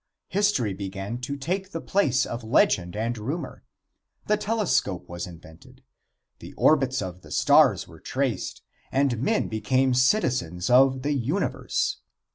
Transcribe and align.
History 0.29 0.73
began 0.73 1.19
to 1.19 1.37
take 1.37 1.69
the 1.73 1.79
place 1.79 2.25
of 2.25 2.43
legend 2.43 2.95
and 2.95 3.15
rumor. 3.19 3.61
The 4.25 4.35
telescope 4.35 5.07
was 5.07 5.27
invented. 5.27 5.83
The 6.39 6.53
orbits 6.53 7.03
of 7.03 7.21
the 7.21 7.29
stars 7.29 7.87
were 7.87 7.99
traced, 7.99 8.63
and 8.91 9.19
men 9.21 9.47
became 9.47 9.93
citizens 9.93 10.71
of 10.71 11.03
the 11.03 11.13
universe. 11.13 11.97